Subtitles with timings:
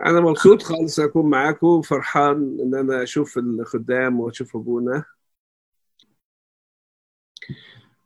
[0.00, 5.04] أنا مبسوط خالص أكون معاكم فرحان إن أنا أشوف الخدام وأشوف أبونا.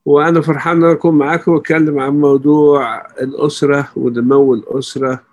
[0.04, 5.24] وأنا فرحان إن أنا أكون معاكم وأتكلم عن موضوع الأسرة ونمو الأسرة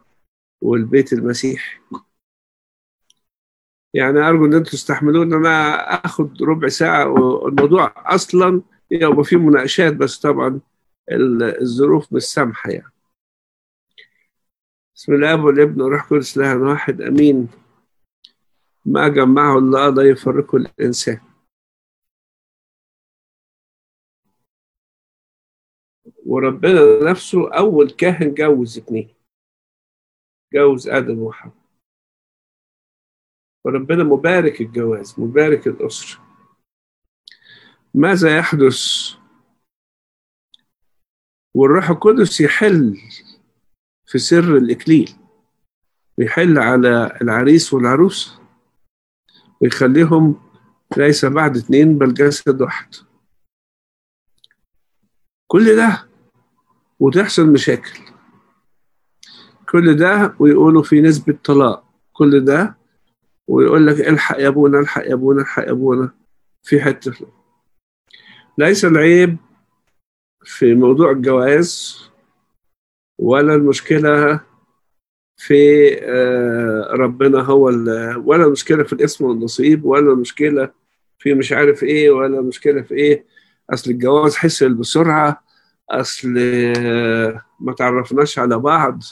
[0.62, 1.80] والبيت المسيحي
[3.94, 5.76] يعني أرجو إن أنتم تستحملون إن أنا
[6.06, 8.62] آخد ربع ساعة والموضوع أصلا
[8.92, 10.60] يبقى فيه مناقشات بس طبعا
[11.62, 12.95] الظروف مش سامحة يعني.
[14.96, 17.48] بسم الله والابن والروح القدس له واحد آمين.
[18.86, 21.20] ما جمعه الله لا يفرقه الإنسان.
[26.26, 29.16] وربنا نفسه أول كاهن جوز اتنين.
[30.54, 31.56] جوز آدم وحواء.
[33.66, 36.22] وربنا مبارك الجواز مبارك الأسرة.
[37.94, 38.82] ماذا يحدث؟
[41.56, 42.98] والروح القدس يحل
[44.08, 45.16] في سر الإكليل.
[46.18, 48.40] ويحل على العريس والعروس.
[49.62, 50.42] ويخليهم
[50.98, 52.96] ليس بعد اتنين بل جسد واحد.
[55.48, 56.08] كل ده
[57.00, 58.00] وتحصل مشاكل.
[59.70, 61.84] كل ده ويقولوا في نسبة طلاق.
[62.14, 62.78] كل ده
[63.48, 66.12] ويقول لك الحق يا أبونا الحق يا أبونا الحق يا أبونا.
[66.64, 67.28] في حتة.
[68.58, 69.38] ليس العيب
[70.44, 72.00] في موضوع الجواز
[73.20, 74.40] ولا المشكلة
[75.38, 75.90] في
[76.92, 77.64] ربنا هو
[78.26, 80.72] ولا المشكلة في الاسم والنصيب ولا المشكلة
[81.20, 83.26] في مش عارف إيه ولا المشكلة في إيه.
[83.70, 85.44] أصل الجواز حصل بسرعة
[85.90, 86.30] أصل
[87.60, 89.04] ما تعرفناش على بعض.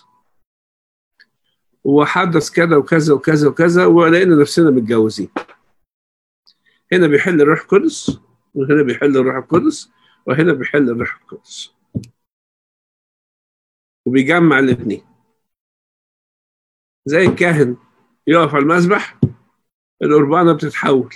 [1.83, 5.29] وحدث كذا وكذا وكذا وكذا ولقينا نفسنا متجوزين.
[6.91, 8.19] هنا بيحل الروح القدس
[8.55, 9.89] وهنا بيحل الروح القدس
[10.27, 11.73] وهنا بيحل الروح القدس.
[14.05, 15.01] وبيجمع الاثنين.
[17.05, 17.77] زي الكاهن
[18.27, 19.19] يقف على المذبح
[20.03, 21.15] القربانة بتتحول.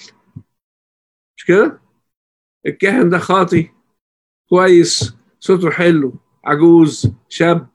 [1.37, 1.81] مش كده؟
[2.65, 3.71] الكاهن ده خاطي
[4.49, 6.13] كويس صوته حلو
[6.45, 7.67] عجوز شاب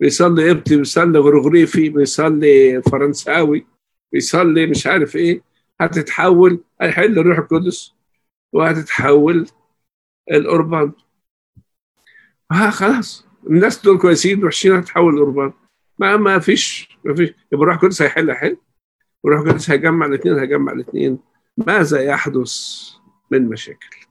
[0.00, 3.66] بيصلي قبطي بيصلي غرغريفي بيصلي فرنساوي
[4.12, 5.42] بيصلي مش عارف إيه.
[5.80, 7.92] هتتحول هيحل الروح القدس
[8.52, 9.46] وهتتحول
[10.32, 10.92] القربان.
[12.52, 13.23] ها خلاص.
[13.46, 15.52] الناس دول كويسين وحشين هتحول القربان
[15.98, 17.28] ما ما فيش ما فيش.
[17.28, 18.56] يبقى الروح القدس هيحل حل
[19.22, 21.18] والروح القدس هيجمع الاثنين هيجمع الاثنين.
[21.56, 22.58] ماذا يحدث
[23.30, 24.06] من مشاكل؟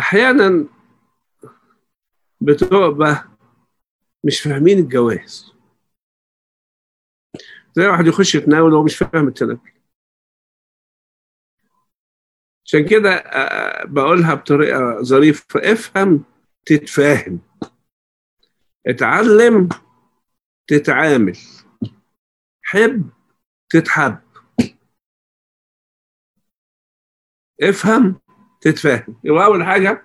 [0.00, 0.66] أحيانا
[2.40, 3.28] بتبقى
[4.24, 5.54] مش فاهمين الجواز.
[7.72, 9.70] زي واحد يخش يتناول وهو مش فاهم التناول.
[12.66, 13.24] عشان كده
[13.84, 15.72] بقولها بطريقة ظريفة.
[15.72, 16.24] افهم
[16.66, 17.40] تتفاهم.
[18.86, 19.68] اتعلم
[20.66, 21.38] تتعامل.
[22.62, 23.10] حب
[23.70, 24.18] تتحب.
[27.62, 28.20] افهم
[28.60, 29.16] تتفاهم.
[29.24, 30.04] يبقى أول حاجة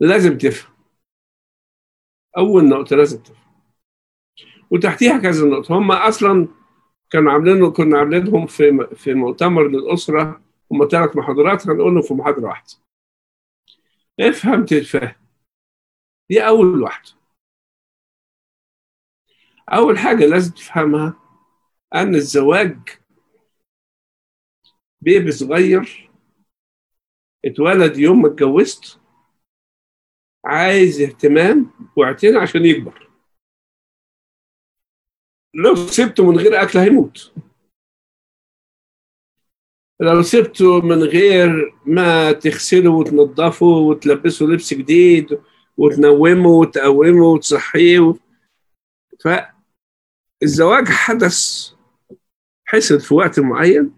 [0.00, 0.74] لازم تفهم.
[2.38, 3.36] أول نقطة لازم تفهم.
[4.70, 5.78] وتحتيها كذا نقطة.
[5.78, 6.48] هم أصلا
[7.10, 10.42] كانوا عاملين كنا عاملينهم في في مؤتمر للأسرة.
[10.72, 11.68] هم ثلاث محاضرات.
[11.68, 12.74] هنقولهم في محاضرة واحدة.
[14.20, 15.19] افهم تتفهم
[16.30, 17.10] دي أول واحدة.
[19.68, 21.14] أول حاجة لازم تفهمها
[21.94, 22.78] إن الزواج
[25.00, 26.10] بيبي صغير
[27.44, 29.00] اتولد يوم ما اتجوزت
[30.44, 33.10] عايز اهتمام واعتناء عشان يكبر.
[35.54, 37.32] لو سبته من غير أكل هيموت.
[40.00, 45.42] لو سبته من غير ما تغسله وتنظفه وتلبسه لبس جديد
[45.80, 48.14] وتنومه وتقومه وتصحيه
[49.24, 51.70] فالزواج حدث
[52.64, 53.94] حصل في وقت معين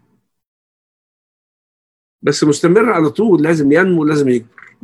[2.22, 4.76] بس مستمر على طول لازم ينمو لازم يكبر.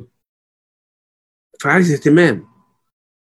[1.60, 2.48] فعايز اهتمام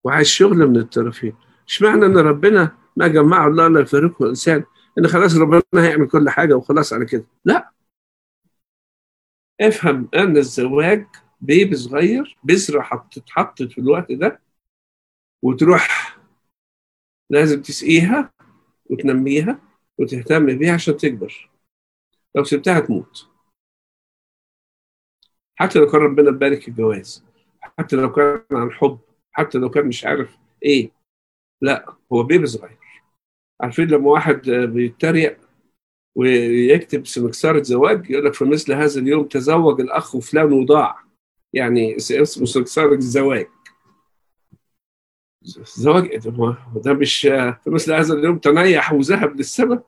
[0.03, 1.35] وعايز شغل من الطرفين.
[1.67, 4.63] مش معنى ان ربنا ما جمعه الله لا يفارقه الإنسان؟
[4.97, 7.25] إن خلاص ربنا هيعمل كل حاجة وخلاص على كده.
[7.45, 7.71] لا.
[9.61, 11.07] افهم أن الزواج
[11.41, 14.41] بيبي صغير بذرة تتحط في الوقت ده
[15.41, 16.17] وتروح
[17.29, 18.33] لازم تسقيها
[18.85, 19.59] وتنميها
[19.97, 21.49] وتهتم بيها عشان تكبر.
[22.35, 23.29] لو سبتها تموت.
[25.55, 27.25] حتى لو كان ربنا مبارك الجواز
[27.61, 28.99] حتى لو كان عن حب
[29.31, 30.91] حتى لو كان مش عارف إيه.
[31.61, 32.79] لا هو بيبي صغير.
[33.61, 35.39] عارفين لما واحد بيتريق
[36.15, 41.10] ويكتب سمكسارة زواج يقول لك في مثل هذا اليوم تزوج الأخ فلان وضاع.
[41.53, 43.47] يعني اسمه سمكسارة الزواج
[45.57, 46.17] الزواج
[46.75, 49.87] ده؟ مش في مثل هذا اليوم تنيح وذهب للسماء.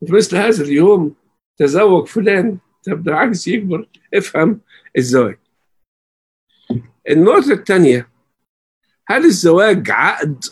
[0.00, 1.14] وفي مثل هذا اليوم
[1.56, 3.88] تزوج فلان طب ده عايز يكبر.
[4.14, 4.60] افهم
[4.98, 5.38] الزواج.
[7.10, 8.10] النقطة الثانية
[9.08, 10.44] هل الزواج عقد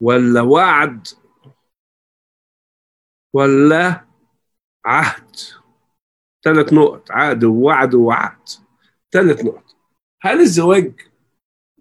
[0.00, 1.08] ولا وعد
[3.34, 4.06] ولا
[4.84, 5.36] عهد؟
[6.46, 8.48] ثلاث نقط عقد ووعد ووعد.
[9.12, 9.76] ثلاث نقط.
[10.22, 11.00] هل الزواج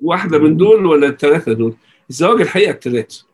[0.02, 1.78] واحدة من دول ولا الثلاثة دول؟
[2.10, 3.26] الزواج الحقيقة الثلاثة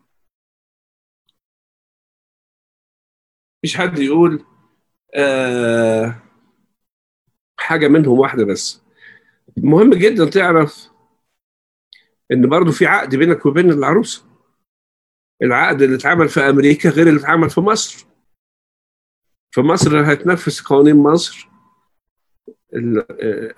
[3.57, 4.45] مفيش حد يقول
[5.15, 6.15] آه
[7.59, 8.81] حاجة منهم واحدة بس.
[9.57, 10.89] مهم جدا تعرف
[12.31, 14.25] إن برضو في عقد بينك وبين العروسة.
[15.41, 18.10] العقد اللي اتعمل في أمريكا غير اللي اتعمل في مصر.
[19.51, 21.49] في مصر هتنفذ قوانين مصر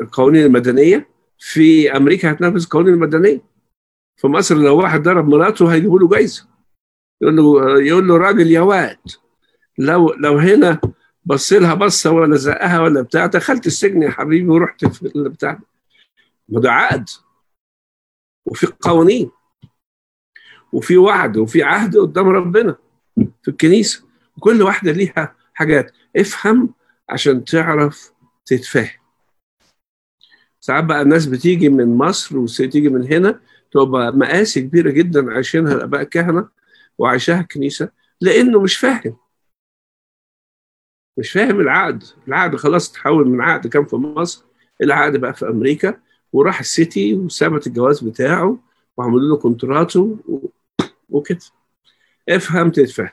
[0.01, 1.09] القوانين المدنية.
[1.37, 3.41] في أمريكا هتنفذ القوانين المدنية.
[4.15, 6.47] في مصر لو واحد ضرب مراته هيجيبوا له جايزة.
[7.21, 8.99] يقول له يقول له راجل يا واد
[9.77, 10.81] لو لو هنا
[11.25, 15.59] بص لها بصة ولا زقها ولا بتاع دخلت السجن يا حبيبي ورحت في البتاع
[16.49, 17.09] ما ده عقد.
[18.45, 19.31] وفي قوانين.
[20.73, 22.75] وفي وعد وفي عهد قدام ربنا
[23.15, 24.05] في الكنيسة.
[24.37, 25.91] وكل واحدة ليها حاجات.
[26.15, 26.73] افهم
[27.09, 28.11] عشان تعرف
[28.45, 29.03] تتفاهم.
[30.59, 33.39] ساعات بقى الناس بتيجي من مصر وتيجي من هنا
[33.71, 36.49] تبقى مقاسي كبيرة جدا عايشينها الاباء الكهنه
[36.97, 37.89] وعايشاها الكنيسه
[38.21, 39.17] لأنه مش فاهم.
[41.17, 42.03] مش فاهم العقد.
[42.27, 44.45] العقد خلاص تحول من عقد كان في مصر
[44.81, 46.01] العقد بقى في أمريكا
[46.33, 48.59] وراح السيتي وثبت الجواز بتاعه
[48.97, 50.17] وعملوا له كونتراته
[51.09, 51.39] وكده.
[52.29, 53.09] افهم تتفهم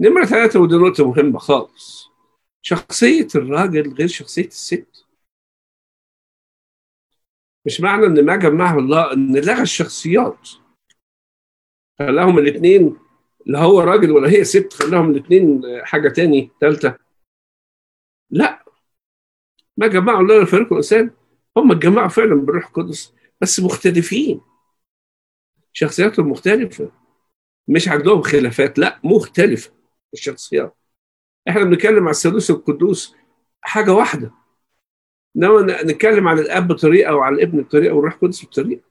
[0.00, 2.10] نمرة ثلاثة ودي نقطة مهمة خالص.
[2.62, 5.06] شخصية الراجل غير شخصية الست.
[7.66, 10.48] مش معنى إن ما جمعه الله إن لغى الشخصيات.
[11.98, 12.96] خلاهم الاثنين
[13.46, 16.98] لا هو راجل ولا هي ست خلاهم الاثنين حاجة تاني ثالثة
[18.30, 18.64] لا.
[19.76, 21.10] ما جمعوا الله الفريق الانسان
[21.56, 24.40] هم اتجمعوا فعلا بالروح القدس بس مختلفين.
[25.72, 26.92] شخصياتهم مختلفة.
[27.68, 29.79] مش عندهم خلافات لا مختلفة.
[30.14, 30.76] الشخصيات.
[31.48, 33.16] إحنا بنتكلم على الثالوث القدوس
[33.60, 34.34] حاجة واحدة.
[35.36, 38.82] إنما نتكلم على الأب بطريقة وعلى الابن بطريقة والروح القدس بطريقة.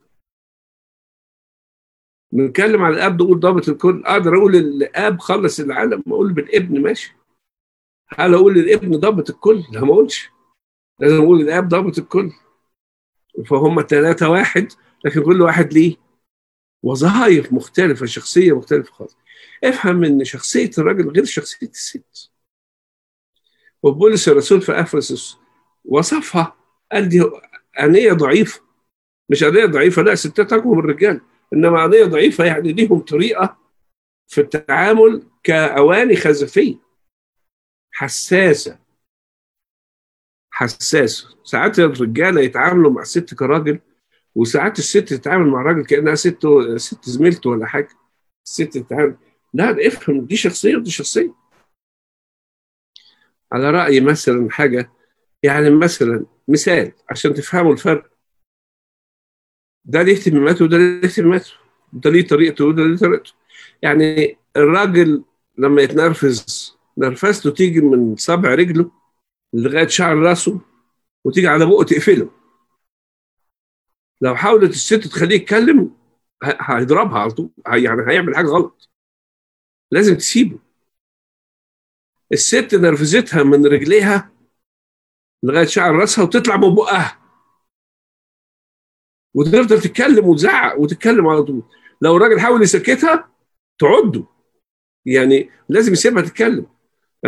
[2.31, 7.15] بنتكلم على الأب نقول ضابط الكل أقدر أقول الآب خلص العالم أقول بالابن ماشي.
[8.07, 10.29] هل أقول الابن ضابط الكل لا ما أقولش.
[10.99, 12.31] لازم أقول الاب ضابط الكل
[13.49, 14.67] فهم ثلاثة واحد
[15.05, 15.95] لكن كل واحد ليه
[16.83, 19.17] وظائف مختلفة شخصية مختلفة خالص.
[19.63, 22.31] افهم إن شخصية الراجل غير شخصية الست.
[23.83, 25.37] وبولس الرسول في أفسس
[25.85, 26.55] وصفها
[26.91, 27.23] قال دي
[27.79, 28.61] أنية ضعيفة.
[29.29, 31.21] مش أنية ضعيفة لا ستات أقوى من الرجال.
[31.53, 33.57] إنما أنية ضعيفة يعني ليهم طريقة
[34.27, 36.75] في التعامل كأواني خزفية.
[37.91, 38.79] حساسة.
[40.51, 41.37] حساسة.
[41.43, 43.79] ساعات الرجالة يتعاملوا مع الست كراجل
[44.35, 47.89] وساعات الست تتعامل مع الراجل كأنها ست ست زميلته ولا حاجة.
[48.45, 49.17] الست تتعامل
[49.53, 51.33] لا افهم دي شخصية ودي شخصية.
[53.51, 54.91] على رأيي مثلا حاجة
[55.43, 58.11] يعني مثلا مثال عشان تفهموا الفرق.
[59.85, 61.51] ده ليه اهتماماته وده ليه اهتماماته.
[61.93, 63.33] ده ليه طريقته وده ليه طريقته.
[63.81, 65.23] يعني الراجل
[65.57, 68.91] لما يتنرفز نرفزته تيجي من صابع رجله
[69.53, 70.61] لغاية شعر راسه
[71.25, 72.31] وتيجي على بقه تقفله.
[74.21, 75.95] لو حاولت الست تخليه يتكلم
[76.43, 78.89] هيضربها على طول يعني هيعمل حاجة غلط.
[79.91, 80.59] لازم تسيبه.
[82.31, 84.31] الست نرفزتها من رجليها
[85.43, 87.19] لغاية شعر راسها وتطلع من بقها.
[89.33, 91.63] وتفضل تتكلم وتزعق وتتكلم على طول.
[92.01, 93.31] لو الراجل حاول يسكتها
[93.79, 94.25] تعده.
[95.05, 96.65] يعني لازم يسيبها تتكلم.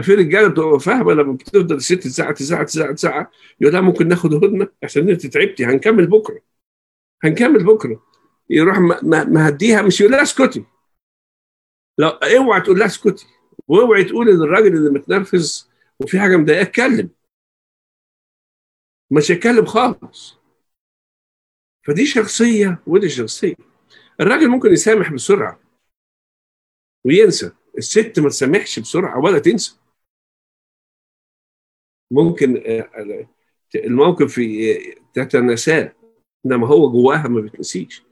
[0.02, 4.34] في رجاله بتبقى فاهمة لما بتفضل الست تزعق تزعق تزعق تزعق؟ يقول لها ممكن ناخد
[4.34, 6.42] هدنة؟ عشان انت تعبتي هنكمل بكرة.
[7.24, 8.04] هنكمل بكرة.
[8.50, 10.64] يروح مهديها مش يقول لها اسكتي.
[12.02, 13.26] لو اوعى تقول لها اسكتي.
[13.68, 17.10] واوعي تقول إن الراجل اللي متنرفز وفي حاجة مضايقاه اتكلم.
[19.12, 20.38] مش هيتكلم خالص.
[21.88, 23.56] فدي شخصية ودي شخصية.
[24.22, 25.60] الراجل ممكن يسامح بسرعة
[27.06, 27.52] وينسى.
[27.78, 29.80] الست ما تسامحش بسرعة ولا تنسى.
[32.12, 32.64] ممكن
[33.76, 34.40] الموقف
[35.14, 35.96] تتناساه.
[36.46, 38.04] إنما هو جواها ما بتنسيش.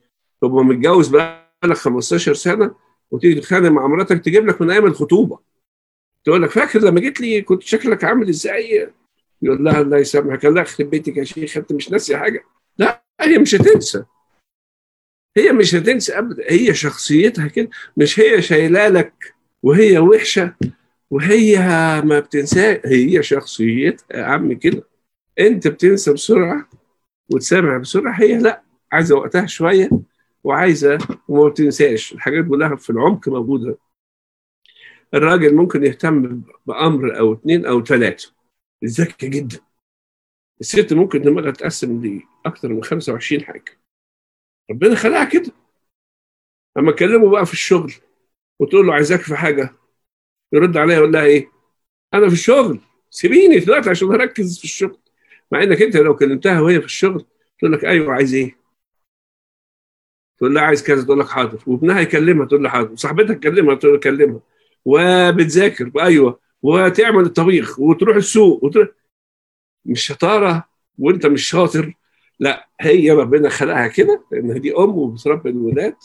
[0.42, 5.40] تبقى متجوز بقالك 15 سنة وتيجي تتخانق مع مراتك تجيب لك من أيام الخطوبة.
[6.24, 8.90] تقول لك فاكر لما جيت لي كنت شكلك عامل إزاي؟
[9.42, 12.44] يقول لها الله يسامحك الله يخرب بيتك يا شيخ أنت مش ناسي حاجة.
[12.78, 14.04] لا هي مش هتنسى.
[15.38, 16.44] هي مش هتنسى ابدا.
[16.52, 20.56] هي شخصيتها كده مش هي شايلة لك وهي وحشة
[21.12, 21.58] وهي
[22.06, 22.82] ما بتنسى.
[22.86, 24.84] هي شخصيتها يا عم كده.
[25.40, 26.70] أنت بتنسى بسرعة
[27.32, 28.22] وتسامع بسرعة.
[28.22, 28.62] هي لا
[28.92, 29.90] عايزة وقتها شوية
[30.44, 32.14] وعايزة وما بتنساش.
[32.14, 33.78] الحاجات كلها في العمق موجودة.
[35.14, 38.34] الراجل ممكن يهتم بأمر أو اثنين أو ثلاثة
[38.86, 39.60] ذكي جدا.
[40.62, 43.80] الست ممكن دماغها تقسم لأكثر من 25 حاجة.
[44.72, 45.52] ربنا خلقها كده.
[46.78, 47.94] أما اكلمه بقى في الشغل
[48.60, 49.74] وتقول له عايزاك في حاجة
[50.54, 51.52] يرد عليها يقول لها إيه؟
[52.14, 52.80] أنا في الشغل.
[53.10, 54.98] سيبيني دلوقتي عشان أركز في الشغل.
[55.52, 57.26] مع إنك أنت لو كلمتها وهي في الشغل
[57.60, 58.59] تقول لك أيوه عايز إيه؟
[60.40, 61.60] تقول لها عايز كذا تقول لك حاضر.
[61.68, 62.92] وابنها يكلمها تقول له حاضر.
[62.92, 64.40] وصاحبتها تكلمها تقول له كلمها.
[64.86, 68.88] وبتذاكر أيوه وتعمل الطبيخ وتروح السوق وتروح.
[69.86, 70.66] مش شطارة
[70.98, 71.94] وأنت مش شاطر.
[72.40, 75.96] لا هي ربنا خلقها كده لأن دي أم وبتربي الولاد.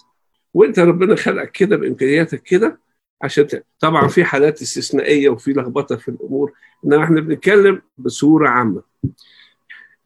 [0.55, 2.81] وأنت ربنا خلقك كده بإمكانياتك كده
[3.23, 3.47] عشان.
[3.81, 6.53] طبعا في حالات استثنائية وفي لخبطة في الأمور.
[6.85, 8.83] إنما إحنا بنتكلم بصورة عامة.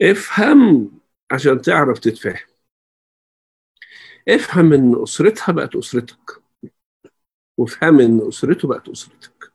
[0.03, 0.91] افهم
[1.31, 2.48] عشان تعرف تتفهم
[4.29, 6.43] افهم إن أسرتها بقت أسرتك.
[7.59, 9.53] وافهم إن أسرته بقت أسرتك.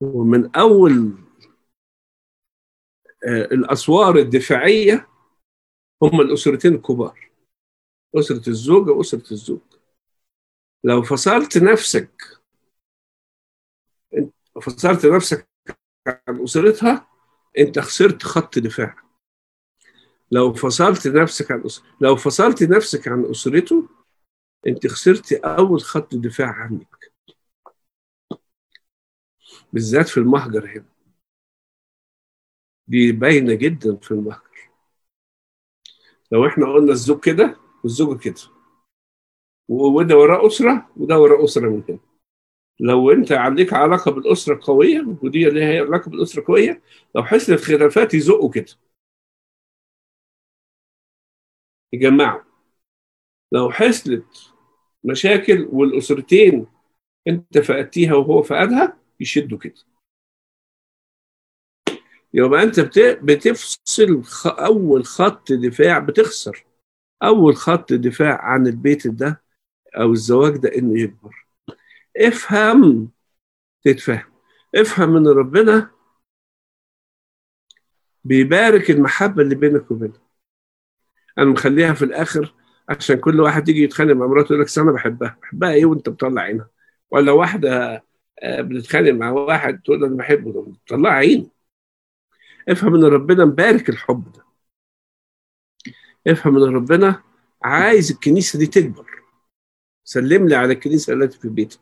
[0.00, 1.14] ومن أول
[3.26, 5.08] الأسوار الدفاعية
[6.02, 7.30] هم الأسرتين الكبار.
[8.14, 9.60] أسرة الزوجة وأسرة الزوج.
[10.84, 12.40] لو فصلت نفسك
[14.62, 15.48] فصلت نفسك
[16.06, 17.08] عن أسرتها
[17.58, 19.03] أنت خسرت خط دفاع
[20.34, 21.82] لو فصلت نفسك عن أسر...
[22.00, 23.88] لو فصلت نفسك عن أسرته
[24.66, 27.12] أنت خسرت أول خط دفاع عنك.
[29.72, 30.84] بالذات في المهجر هنا.
[32.88, 34.70] دي باينة جدا في المهجر.
[36.32, 38.40] لو إحنا قلنا الزوج كده والزوجه كده.
[39.68, 41.98] وده وراه أسرة وده وراه أسرة من هنا.
[42.80, 46.82] لو أنت عندك علاقة بالأسرة قوية ودي اللي هي علاقة بالأسرة قوية
[47.16, 48.72] لو حصلت خلافات يزقوا كده.
[51.94, 52.42] يجمعوا
[53.52, 54.52] لو حصلت
[55.04, 56.66] مشاكل والأسرتين
[57.28, 59.74] انت فقدتيها وهو فقدها يشدوا كده.
[62.34, 62.80] يبقى أنت
[63.22, 66.64] بتفصل أول خط دفاع بتخسر.
[67.22, 69.42] أول خط دفاع عن البيت ده
[69.96, 71.46] أو الزواج ده إنه يكبر.
[72.16, 73.10] افهم
[73.82, 74.32] تتفهم.
[74.74, 75.90] افهم إن ربنا
[78.24, 80.23] بيبارك المحبة اللي بينك وبينه.
[81.38, 82.54] أنا مخليها في الآخر
[82.88, 85.38] عشان كل واحد يجي يتخانق مع مراته يقول لك أنا بحبها.
[85.42, 86.70] بحبها إيه وأنت بتطلع عينها؟
[87.10, 88.04] ولا واحدة
[88.46, 91.50] بتتخانق مع واحد تقول له أنا بحبه بتطلع عينه.
[92.68, 94.44] افهم إن ربنا مبارك الحب ده.
[96.26, 97.22] افهم إن ربنا
[97.62, 99.06] عايز الكنيسة دي تكبر.
[100.04, 101.80] سلم لي على الكنيسة التي في بيتك.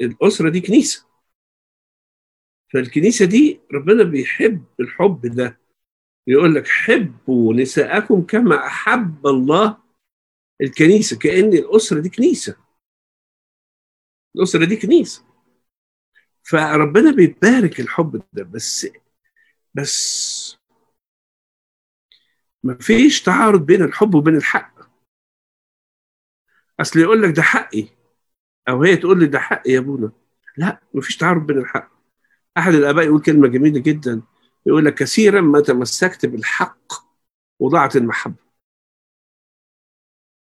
[0.00, 1.06] الأسرة دي كنيسة.
[2.72, 5.61] فالكنيسة دي ربنا بيحب الحب ده.
[6.26, 9.78] يقول لك حبوا نساءكم كما أحب الله
[10.60, 12.56] الكنيسة كأن الأسرة دي كنيسة.
[14.36, 15.24] الأسرة دي كنيسة.
[16.42, 18.86] فربنا بيبارك الحب ده بس
[19.74, 20.56] بس
[22.62, 24.74] ما فيش تعارض بين الحب وبين الحق.
[26.80, 27.88] أصل يقول لك ده حقي
[28.68, 30.12] أو هي تقول لي ده حقي يا ابونا
[30.56, 31.92] لا ما فيش تعارض بين الحق.
[32.58, 34.22] أحد الآباء يقول كلمة جميلة جدا.
[34.66, 36.92] يقول لك كثيرا ما تمسكت بالحق
[37.60, 38.42] وضعت المحبة.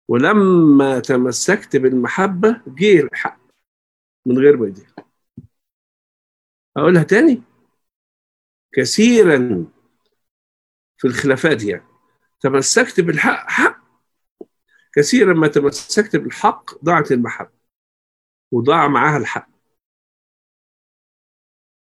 [0.09, 3.41] ولما تمسكت بالمحبة جه الحق
[4.27, 4.95] من غير ما يديها
[6.77, 7.43] أقولها تاني؟
[8.73, 9.67] كثيرا
[10.99, 11.89] في الخلافات يعني.
[12.41, 13.79] تمسكت بالحق حق.
[14.95, 17.59] كثيرا ما تمسكت بالحق ضاعت المحبة
[18.53, 19.49] وضاع معاها الحق.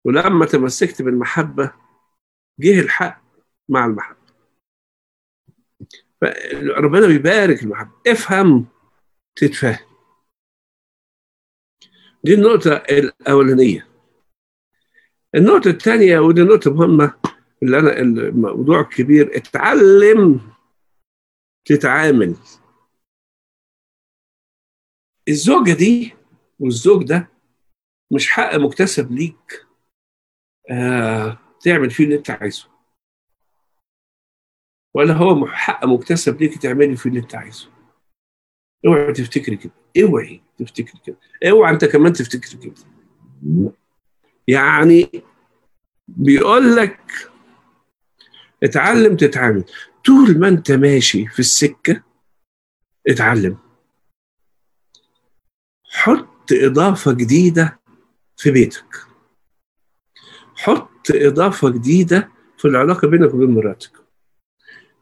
[0.04, 1.84] ولما تمسكت بالمحبة
[2.61, 3.23] جه الحق
[3.69, 4.25] مع المحبة.
[6.21, 7.93] فربنا بيبارك المحبة.
[8.07, 8.67] افهم
[9.37, 9.95] تتفهم.
[12.25, 13.89] دي النقطة الأولانية.
[15.35, 17.21] النقطة الثانية ودي نقطة مهمة
[17.63, 19.37] اللي أنا الموضوع الكبير.
[19.37, 20.41] اتعلم
[21.65, 22.37] تتعامل.
[25.29, 26.15] الزوجة دي
[26.61, 27.29] والزوج ده
[28.13, 29.67] مش حق مكتسب ليك.
[30.71, 32.68] آه تعمل فيه اللي انت عايزه.
[34.94, 37.71] ولا هو حق مكتسب ليك تعملي فيه اللي انت عايزه.
[38.87, 39.73] اوعي تفتكري كده.
[40.02, 41.16] اوعي تفتكري كده.
[41.50, 42.75] اوعي انت كمان تفتكري كده.
[44.49, 45.11] يعني
[46.09, 47.00] بيقول لك
[48.62, 49.64] اتعلم تتعامل.
[50.04, 52.02] طول ما انت ماشي في السكة
[53.09, 53.59] اتعلم.
[55.85, 57.80] حط إضافة جديدة
[58.37, 58.97] في بيتك.
[60.56, 63.93] حط إضافة جديدة في العلاقة بينك وبين مراتك.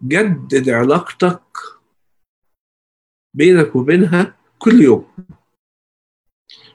[0.02, 1.42] جدد علاقتك
[3.34, 5.12] بينك وبينها كل يوم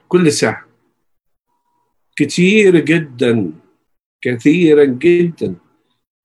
[0.08, 0.68] كل ساعة.
[2.16, 3.52] كتير جدا
[4.20, 5.56] كثيرا جدا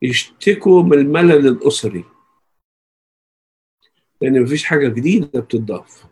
[0.01, 2.05] يشتكوا من الملل الأسري.
[4.21, 6.05] لأن مفيش حاجة جديدة بتضاف.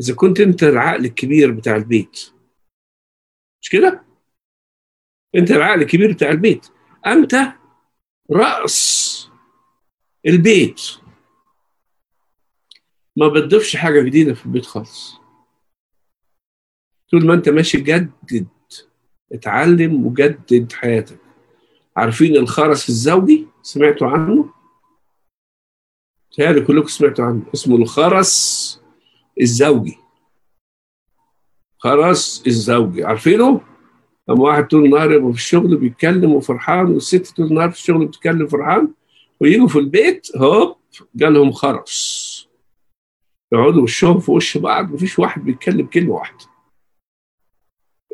[0.00, 2.32] إذا كنت أنت العقل الكبير بتاع البيت
[3.62, 4.04] مش كده؟
[5.34, 6.66] أنت العقل الكبير بتاع البيت.
[7.06, 7.34] أنت
[8.30, 9.28] رأس
[10.26, 10.80] البيت.
[13.16, 15.14] ما بتضيفش حاجة جديدة في البيت خالص.
[17.10, 18.48] طول ما أنت ماشي جدد
[19.32, 21.18] اتعلم وجدد حياتك.
[21.96, 24.54] عارفين الخرس الزوجي؟ سمعتوا عنه؟
[26.36, 27.42] تهيألي كلكم سمعتوا عنه.
[27.54, 28.82] اسمه الخرس
[29.40, 29.98] الزوجي.
[31.78, 33.04] خرس الزوجي.
[33.04, 33.71] عارفينه؟
[34.32, 38.46] لما واحد طول النهار يبقى في الشغل بيتكلم وفرحان والست طول النهار في الشغل بتتكلم
[38.46, 38.94] فرحان
[39.40, 40.76] ويجوا في البيت هوب
[41.14, 42.48] جالهم خرس.
[43.52, 46.44] يقعدوا وشهم في وش بعض مفيش واحد بيتكلم كلمة واحدة.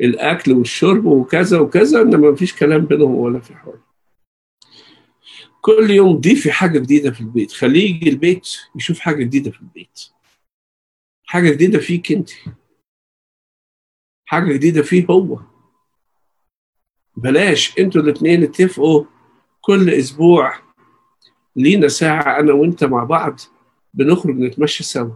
[0.00, 3.80] الأكل والشرب وكذا وكذا إنما مفيش كلام بينهم ولا في حوار.
[5.60, 7.52] كل يوم ضيفي حاجة جديدة في البيت.
[7.52, 10.00] خليه يجي البيت يشوف حاجة جديدة في البيت.
[11.24, 12.30] حاجة جديدة فيك أنت.
[14.28, 15.57] حاجة جديدة فيه هو.
[17.18, 19.04] بلاش أنتوا الاثنين اتفقوا
[19.60, 20.54] كل أسبوع
[21.56, 23.40] لينا ساعة أنا وأنت مع بعض
[23.94, 25.10] بنخرج نتمشى سوا.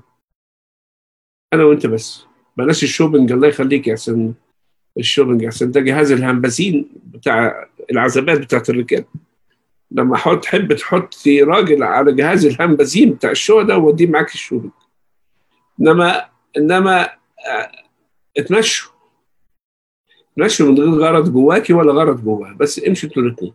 [1.52, 2.26] أنا وأنت بس.
[2.56, 4.34] بلاش ال shopping الله يخليك يا حسن.
[4.98, 9.04] ال shopping عشان ده جهاز الهمبازين بتاع العزبات بتاعت الرجال.
[9.90, 14.70] لما حط تحب تحطي راجل على جهاز الهمبازين بتاع الشو ده ووديه معاك الشوبنج
[15.80, 17.10] انما إنما
[18.38, 18.91] اتمشوا.
[20.32, 23.54] اتمشوا من غير غرض جواكي ولا غرض جواها بس امشوا أنتوا الاثنين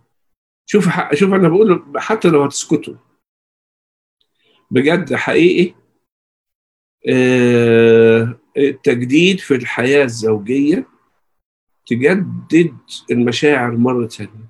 [0.66, 2.96] شوف شوف أنا بقول حتى لو هتسكتوا.
[4.72, 5.76] بجد حقيقي
[7.10, 10.88] آه التجديد في الحياة الزوجية
[11.86, 12.78] تجدد
[13.12, 14.50] المشاعر مرة ثانية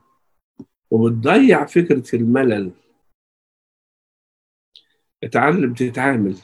[0.91, 2.71] وبتضيع فكرة الملل.
[5.23, 6.36] اتعلم تتعامل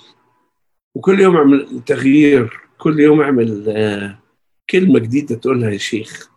[0.95, 4.22] وكل يوم اعمل تغيير كل يوم اعمل آه
[4.69, 6.29] كلمة جديدة تقولها يا شيخ.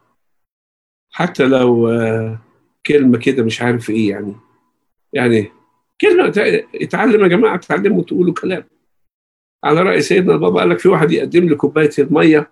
[1.13, 2.39] حتى لو آه
[2.87, 4.35] كلمة كده مش عارف إيه يعني.
[5.13, 5.53] يعني
[6.01, 6.33] كلمة
[6.75, 8.65] اتعلم يا جماعة اتعلموا تقولوا كلام.
[9.65, 12.51] على رأي سيدنا البابا قال لك في واحد يقدم لي كوباية المية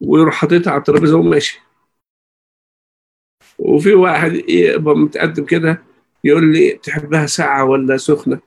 [0.00, 1.60] ويروح حاططها على الترابيزة وماشي
[3.58, 5.82] وفي واحد يبقى متقدم كده
[6.24, 8.40] يقول لي تحبها ساعة ولا سخنة؟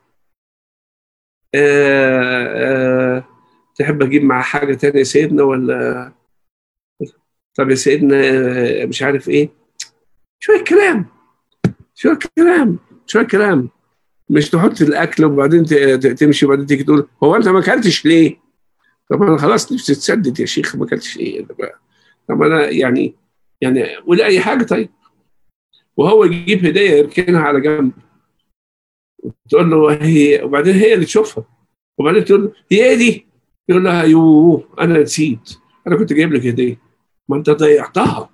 [1.54, 3.24] آآ آآ
[3.74, 6.12] تحب أجيب مع حاجة تانية سيدنا ولا
[7.58, 9.50] طب يا سيدنا مش عارف إيه.
[10.38, 11.06] شوية كلام
[11.94, 13.68] شوية كلام شوية كلام.
[14.30, 15.64] مش تحط الأكل وبعدين
[16.16, 18.36] تمشي وبعدين تيجي تقول هو أنت ما أكلتش ليه؟
[19.10, 21.46] طب أنا خلاص نفسي تسدد يا شيخ ما أكلتش إيه؟
[22.28, 23.14] طب أنا يعني
[23.60, 24.90] يعني قول أي حاجة طيب.
[25.96, 27.92] وهو يجيب هدية يركنها على جنب.
[29.48, 31.44] تقول له هي وبعدين هي اللي تشوفها.
[31.98, 33.26] وبعدين تقول له هي إيه دي؟
[33.68, 35.58] يقول لها يوه أنا نسيت.
[35.86, 36.87] أنا كنت جايب لك هدية.
[37.28, 38.30] ما انت ضيعتها.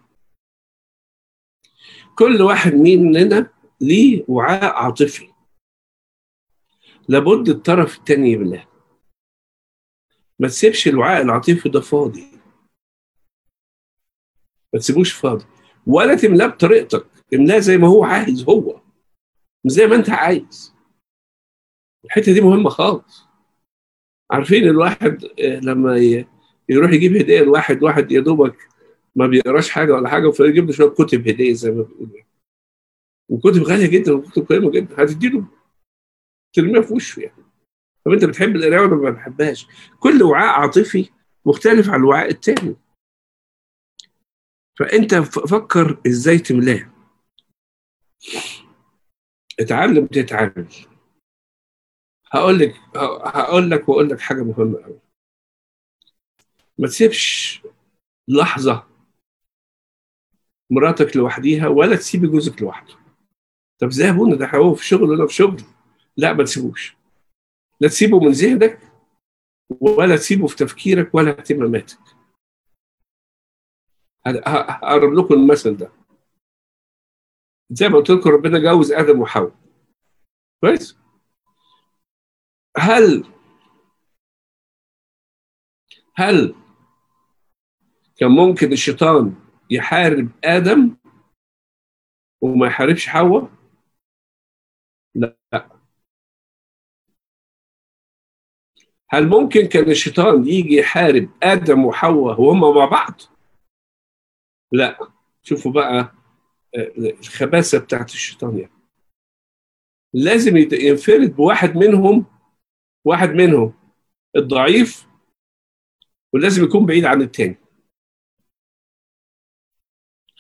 [2.19, 5.33] كل واحد مننا ليه وعاء عاطفي.
[7.09, 8.69] لابد الطرف الثاني يملاه.
[10.39, 12.31] ما تسيبش الوعاء العاطفي ده فاضي.
[14.73, 15.45] ما تسيبوش فاضي.
[15.87, 17.07] ولا تملاه بطريقتك.
[17.35, 18.81] املاه زي ما هو عايز هو.
[19.67, 20.75] زي ما انت عايز.
[22.05, 23.25] الحتة دي مهمة خالص.
[24.31, 25.97] عارفين الواحد لما
[26.69, 28.69] يروح يجيب هدية لواحد واحد يا دوبك
[29.17, 32.25] ما بيقراش حاجة ولا حاجة فيجيب له شوية كتب هدية زي ما بيقولوا
[33.29, 35.05] وكتب غالية جدا وكتب قيمة جدا.
[35.05, 35.47] هتديله
[36.53, 37.45] ترميها في وشه يعني.
[38.05, 39.67] طب أنت بتحب القراية ولا ما بتحبهاش؟
[40.01, 41.11] كل وعاء عاطفي
[41.47, 42.77] مختلف عن الوعاء التاني.
[44.79, 45.15] فأنت
[45.49, 46.91] فكر إزاي تملاه.
[49.61, 50.69] اتعلم تتعامل.
[52.33, 52.75] هقول لك
[53.25, 54.99] هقول لك وأقول لك حاجة مهمة قوي
[56.79, 57.63] ما تسيبش
[58.29, 58.94] لحظة
[60.71, 62.95] مراتك لوحديها ولا تسيبي جوزك لوحده.
[63.79, 65.63] طب إزاي ابونا ده هو في شغل وأنا في شغل؟
[66.17, 66.97] لا ما تسيبوش.
[67.81, 68.93] لا تسيبه من ذهنك
[69.81, 71.99] ولا تسيبه في تفكيرك ولا اهتماماتك
[74.27, 75.93] هقرب لكم المثل ده.
[77.71, 79.57] زي ما قلت لكم ربنا جوز آدم وحواء.
[80.61, 80.99] كويس؟
[82.77, 83.25] هل
[86.15, 86.55] هل
[88.17, 90.97] كان ممكن الشيطان يحارب آدم
[92.41, 93.51] وما يحاربش حواء؟
[95.15, 95.37] لا.
[99.11, 103.21] هل ممكن كان الشيطان يجي يحارب آدم وحواء وهم مع بعض؟
[104.73, 104.99] لا.
[105.43, 106.15] شوفوا بقى
[106.99, 108.73] الخباثة بتاعت الشيطان يعني.
[110.15, 112.27] لازم ينفرد بواحد منهم
[113.05, 113.75] واحد منهم
[114.37, 115.07] الضعيف
[116.35, 117.64] ولازم يكون بعيد عن التاني.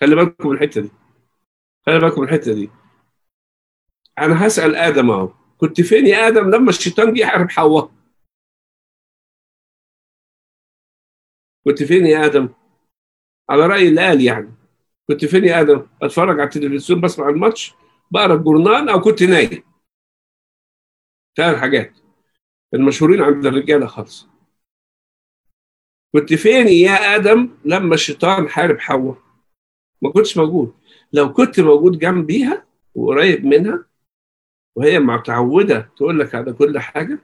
[0.04, 0.90] خلي بالكم من الحتة دي.
[1.86, 2.70] خلي بالكم من الحتة دي.
[4.18, 5.32] أنا هسأل آدم أهو.
[5.58, 7.90] كنت فين يا آدم لما الشيطان جه يحارب حواء؟
[11.64, 12.48] كنت فين يا آدم؟
[13.50, 14.54] على رأي اللي قال يعني.
[15.08, 17.74] كنت فين يا آدم؟ أتفرج على التلفزيون بسمع الماتش
[18.10, 19.62] بقرأ الجورنال أو كنت نايم.
[21.36, 21.98] ثلاث حاجات.
[22.74, 24.28] المشهورين عند الرجالة خالص.
[26.12, 29.23] كنت فين يا آدم لما الشيطان حارب حواء؟
[30.04, 30.74] ما كنتش موجود.
[31.12, 33.86] لو كنت موجود جنبيها وقريب منها
[34.76, 37.18] وهي متعودة تقول لك على كل حاجة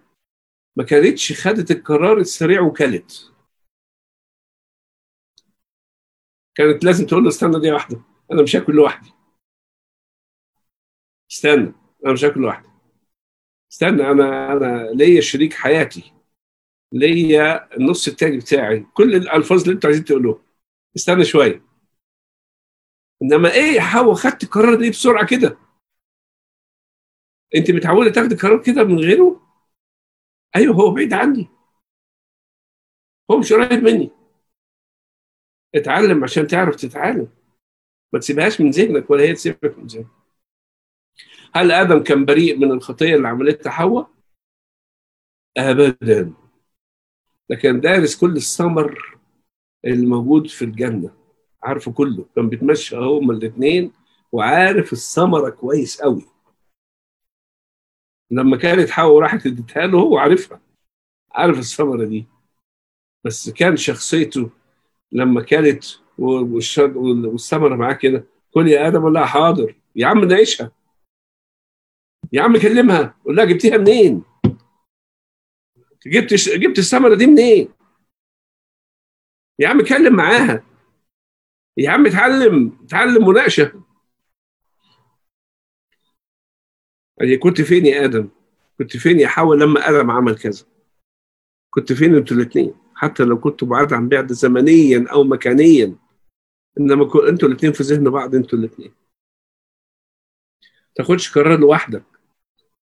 [0.76, 3.32] ما كانتش خدت القرار السريع وكلت.
[6.54, 8.00] كانت لازم تقول له استنى دي واحدة
[8.32, 9.12] أنا مش هاكل لوحدي.
[11.30, 11.72] استنى
[12.04, 12.68] أنا مش هاكل لوحدي.
[13.72, 16.12] استنى أنا أنا ليا شريك حياتي
[16.92, 20.42] ليا النص التاني بتاعي كل الألفاظ اللي أنتوا عايزين تقولوها.
[20.96, 21.69] استنى شوية.
[23.22, 25.58] إنما إيه حواء خدت القرار ده بسرعة كده.
[27.54, 29.40] أنت متعودة تاخدي قرار كده من غيره؟
[30.56, 31.48] أيوه هو بعيد عني.
[33.30, 34.10] هو مش قريب مني.
[35.74, 37.28] اتعلم عشان تعرف تتعلم.
[38.12, 40.06] ما تسيبهاش من ذهنك ولا هي تسيبك من ذهنك.
[41.54, 44.10] هل آدم كان بريء من الخطية اللي عملتها حواء؟
[45.56, 46.34] ابدا.
[47.50, 49.18] لكن دارس كل الثمر
[49.84, 51.19] الموجود في الجنة.
[51.62, 52.26] عارفه كله.
[52.36, 53.92] كان بيتمشى هما الاثنين
[54.32, 56.26] وعارف الثمرة كويس قوي.
[58.30, 60.60] لما كانت حواء راحت اديتها له هو عارفها.
[61.32, 62.26] عارف الثمرة دي.
[63.24, 64.50] بس كان شخصيته
[65.12, 65.84] لما كانت
[66.18, 69.74] والثمرة معاه كده كل يا آدم لها حاضر.
[69.96, 70.72] يا عم ناقشها
[72.32, 73.14] يا عم كلمها.
[73.24, 74.22] قول لها جبتيها منين؟
[76.06, 77.68] جبت جبت الثمرة دي منين؟
[79.58, 80.69] يا عم اتكلم معاها.
[81.80, 83.82] يا عم اتعلم اتعلم مناقشة
[87.20, 88.28] يعني كنت فين يا آدم؟
[88.78, 90.64] كنت فين يا حواء لما آدم عمل كذا؟
[91.70, 95.96] كنت فين أنتوا الاثنين؟ حتى لو كنتوا بعاد عن بعض زمنيا أو مكانيا
[96.80, 98.94] إنما أنتوا الاثنين في ذهن بعض أنتوا الاثنين
[100.94, 102.02] تاخدش قرار لوحدك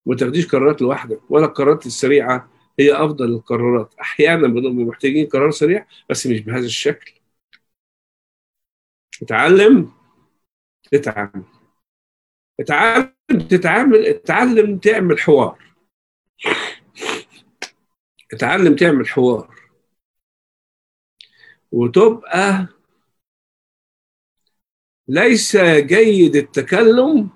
[0.07, 5.87] ما تاخديش قرارات لوحدك ولا القرارات السريعة هي أفضل القرارات أحيانا بنبقى محتاجين قرار سريع
[6.11, 7.18] بس مش بهذا الشكل
[9.23, 9.93] اتعلم
[10.93, 11.45] تتعامل.
[12.61, 13.15] اتعلم
[13.51, 15.75] تتعامل اتعلم تعمل حوار.
[18.33, 19.59] اتعلم تعمل حوار.
[21.73, 22.69] وتبقى
[25.09, 27.31] ليس جيد التكلم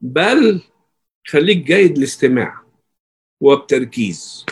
[0.00, 0.62] بل
[1.26, 2.62] خليك جيد الاستماع
[3.40, 4.46] وبتركيز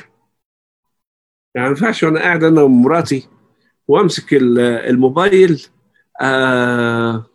[1.55, 3.29] يعني ما ينفعش وأنا قاعد أنا ومراتي
[3.91, 5.67] وامسك الموبايل
[6.23, 7.27] آه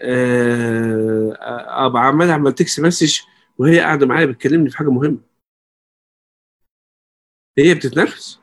[0.00, 1.36] آه
[1.86, 3.20] ابقى عمال اعمل text message
[3.58, 5.18] وهي قاعدة معايا بتكلمني في حاجة مهمة.
[7.58, 8.40] هي بتتنرفز.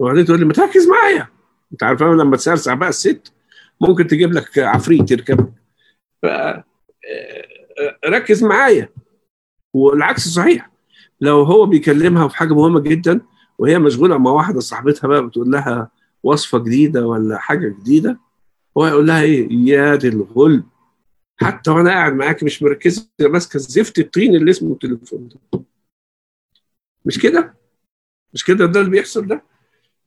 [0.00, 1.28] وبعدين تقول لي ما تركز معايا.
[1.72, 3.32] أنت عارف لما تسرسع بقى الست
[3.80, 5.52] ممكن تجيب لك عفريت يركبك
[6.22, 6.26] ف
[8.06, 8.88] ركز معايا.
[9.74, 10.70] والعكس صحيح.
[11.20, 13.20] لو هو بيكلمها في حاجة مهمة جدا
[13.58, 15.90] وهي مشغولة مع واحدة صاحبتها بقى بتقول لها
[16.22, 18.18] وصفة جديدة ولا حاجة جديدة.
[18.78, 20.64] هو يقول لها إيه؟ يا دي الغلب
[21.36, 25.60] حتى وأنا قاعد معاك مش مركزة ماسكة زفت الطين اللي اسمه التليفون ده.
[27.04, 27.54] مش كده؟
[28.34, 29.42] مش كده ده اللي بيحصل ده؟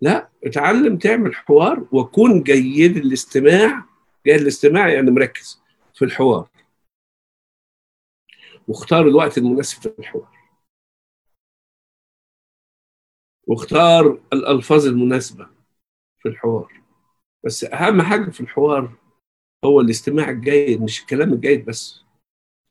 [0.02, 3.86] لا اتعلم تعمل حوار وكون جيد الاستماع.
[4.28, 5.62] جيد الاستماع يعني مركز
[5.94, 6.50] في الحوار.
[8.68, 10.37] واختار الوقت المناسب في الحوار.
[13.48, 15.50] واختار الألفاظ المناسبة
[16.20, 16.82] في الحوار.
[17.44, 18.96] بس أهم حاجة في الحوار
[19.66, 22.04] هو الاستماع الجيد مش الكلام الجيد بس.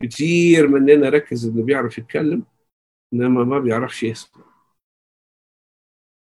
[0.03, 2.43] كتير مننا ركز إنه بيعرف يتكلم
[3.12, 4.45] إنما ما بيعرفش يسمع.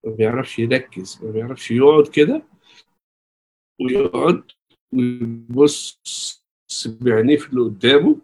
[0.05, 2.43] ما بيعرفش يركز ما بيعرفش يقعد كده
[3.81, 4.43] ويقعد
[4.93, 6.01] ويبص
[6.85, 8.17] بعينيه في اللي قدامه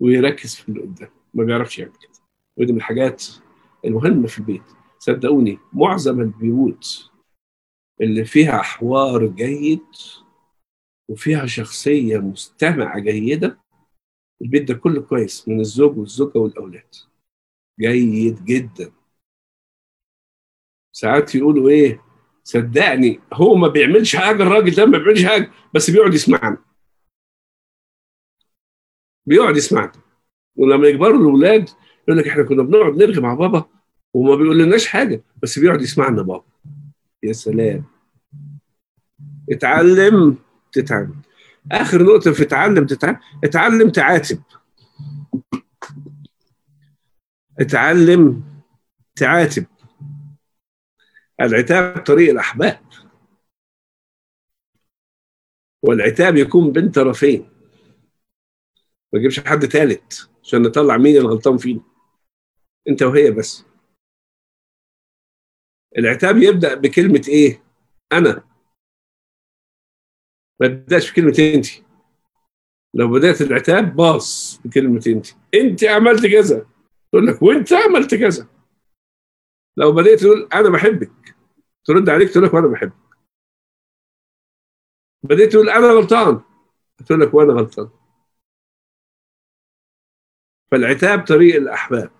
[0.00, 1.12] ويركز في اللي قدامه.
[1.34, 2.12] ما بيعرفش يعمل كده.
[2.56, 3.24] ودي من الحاجات
[3.84, 4.62] المهمه في البيت.
[4.98, 7.10] صدقوني معظم البيوت
[8.00, 9.86] اللي فيها حوار جيد
[11.10, 13.60] وفيها شخصية مستمعة جيدة
[14.42, 16.94] البيت ده كله كويس من الزوج والزوجة والأولاد.
[17.80, 18.92] جيد جدا.
[20.92, 22.02] ساعات يقولوا إيه
[22.44, 26.64] صدقني هو ما بيعملش حاجة الراجل ده ما بيعملش حاجة بس بيقعد يسمعنا.
[29.26, 29.92] بيقعد يسمعنا.
[30.56, 31.70] ولما يكبروا الأولاد
[32.10, 33.64] يقول لك إحنا كنا بنقعد نرغي مع بابا
[34.14, 36.44] وما بيقول لناش حاجة بس بيقعد يسمعنا بابا.
[37.22, 37.84] يا سلام.
[39.50, 40.38] اتعلم
[40.72, 41.22] تتعلم.
[41.72, 43.18] آخر نقطة في اتعلم تتعلم.
[43.44, 44.42] اتعلم تعاتب
[47.60, 48.44] اتعلم
[49.16, 49.66] تعاتب.
[51.40, 52.80] العتاب طريق الأحباب.
[55.82, 57.48] والعتاب يكون بين طرفين.
[59.12, 61.89] ما تجيبش حد ثالث عشان نطلع مين الغلطان فينا.
[62.88, 63.64] انت وهي بس.
[65.98, 67.62] العتاب يبدأ بكلمة إيه؟
[68.12, 68.44] أنا.
[70.60, 71.66] ما تبداش بكلمة أنت.
[72.94, 75.26] لو بدأت العتاب باص بكلمة أنت.
[75.54, 76.66] أنت عملت كذا.
[77.12, 78.48] تقول لك وأنت عملت كذا.
[79.76, 81.36] لو بدأت تقول أنا بحبك.
[81.84, 83.18] ترد عليك تقول لك وأنا بحبك.
[85.22, 86.40] بدأت تقول أنا غلطان.
[87.06, 87.90] تقول لك وأنا غلطان.
[90.70, 92.19] فالعتاب طريق الأحباب.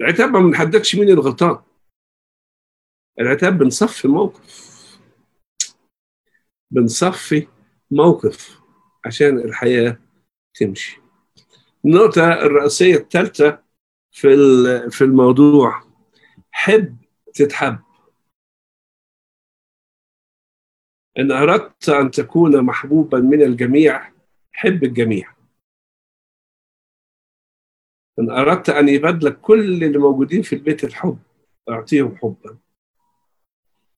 [0.00, 1.62] العتاب ما بنحددش مين الغلطان
[3.20, 4.68] العتاب بنصفي موقف
[6.70, 7.48] بنصفي
[7.90, 8.60] موقف
[9.04, 9.98] عشان الحياة
[10.54, 11.00] تمشي.
[11.84, 13.62] النقطة الرئيسية الثالثة
[14.10, 14.28] في
[14.90, 15.82] في الموضوع
[16.50, 16.96] حب
[17.34, 17.78] تتحب.
[21.18, 24.12] إن أردت أن تكون محبوبا من الجميع
[24.52, 25.37] حب الجميع.
[28.18, 31.18] إن أردت أن يبادلك كل اللي موجودين في البيت الحب
[31.70, 32.58] أعطيهم حبا.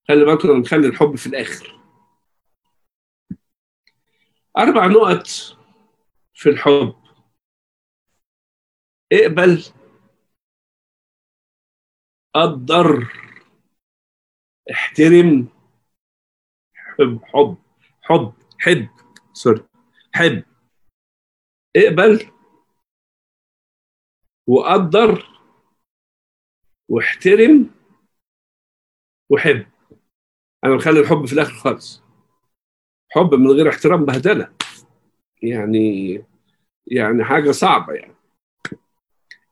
[0.08, 1.80] خلي بالكم نخلي الحب في الآخر.
[4.58, 5.26] أربع نقط
[6.34, 6.94] في الحب.
[9.12, 9.64] اقبل.
[12.34, 13.12] قدر.
[14.70, 15.48] احترم.
[16.74, 17.20] حب.
[17.24, 17.56] حب.
[18.02, 18.32] حب.
[18.58, 18.88] حب.
[19.32, 19.64] سوري
[20.14, 20.44] حب.
[21.76, 22.39] اقبل.
[24.50, 25.26] وقدر
[26.88, 27.70] واحترم
[29.28, 29.66] وحب.
[30.64, 32.02] أنا بخلي الحب في الآخر خالص.
[33.10, 34.52] حب من غير احترام بهدلة.
[35.42, 36.14] يعني
[36.86, 38.14] يعني حاجة صعبة يعني.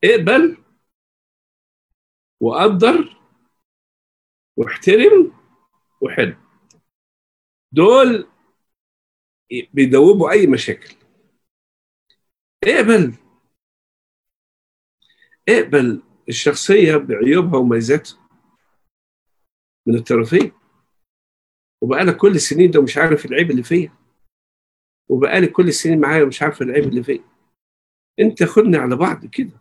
[0.04, 0.56] اقبل
[2.40, 3.16] وقدر
[4.56, 5.32] واحترم
[6.00, 6.36] وحب.
[7.72, 8.28] دول
[9.72, 10.94] بيدوبوا أي مشاكل.
[12.64, 13.27] اقبل
[15.48, 18.28] اقبل الشخصية بعيوبها وميزاتها
[19.86, 20.52] من الطرفين.
[21.82, 23.92] وبقالك كل السنين ده مش عارف العيب اللي فيا.
[25.08, 27.24] وبقالك كل السنين معايا ومش عارف العيب اللي فيا.
[28.20, 29.60] انت خدني على بعض كده.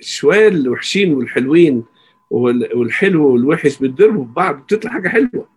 [0.00, 1.84] الشوية الوحشين والحلوين
[2.30, 5.48] والحلو والوحش بيتضربوا في بعض بتطلع حاجة حلوة.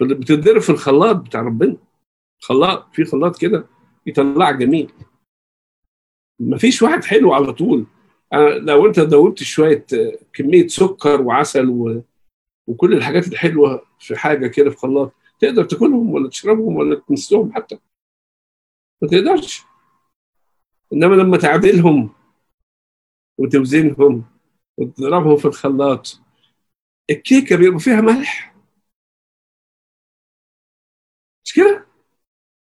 [0.00, 1.76] بتتضرب في الخلاط بتاع ربنا.
[2.40, 3.66] خلاط في خلاط كده
[4.06, 4.92] يطلع جميل.
[6.40, 7.86] مفيش واحد حلو على طول.
[8.60, 9.86] لو أنت دوبت شوية
[10.32, 12.02] كمية سكر وعسل و...
[12.66, 17.78] وكل الحاجات الحلوة في حاجة كده في خلاط تقدر تاكلهم ولا تشربهم ولا تمسهم حتى.
[19.02, 19.62] ما تقدرش.
[20.92, 22.10] إنما لما تعدلهم
[23.38, 24.24] وتوزنهم
[24.78, 26.20] وتضربهم في الخلاط
[27.10, 28.54] الكيكة بيبقى فيها ملح.
[31.44, 31.86] مش كده؟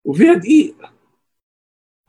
[0.04, 0.93] وفيها دقيق.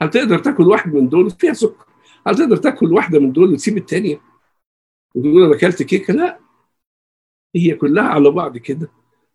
[0.01, 1.85] هل تقدر تاكل واحد من دول؟ فيها سكر.
[2.27, 4.21] هل تقدر تاكل واحدة من دول وتسيب الثانية
[5.15, 6.39] وتقول أنا أكلت كيكة؟ لا.
[7.55, 8.91] هي كلها على بعض كده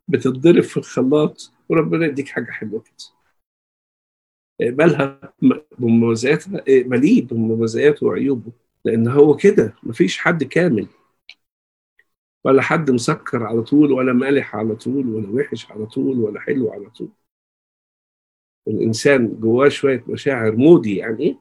[0.08, 3.20] بتتضرب في الخلاط وربنا يديك حاجة حلوة كده.
[4.60, 5.34] اقبلها
[5.78, 8.52] بمميزاتها؟ اقبليه بمميزاته وعيوبه.
[8.84, 10.86] لأن هو كده مفيش حد كامل.
[12.44, 16.72] ولا حد مسكر على طول ولا مالح على طول ولا وحش على طول ولا حلو
[16.72, 17.08] على طول.
[18.68, 21.38] الإنسان جواه شوية مشاعر مودي يعني إيه؟